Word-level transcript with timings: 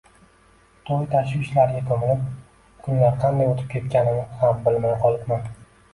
To`y 0.87 0.95
tashvishlariga 1.11 1.83
ko`milib, 1.99 2.23
kunlar 2.87 3.19
qanday 3.25 3.53
o`tib 3.53 3.69
ketganini 3.77 4.27
ham 4.41 4.65
bilmay 4.69 4.97
qolibman 5.05 5.47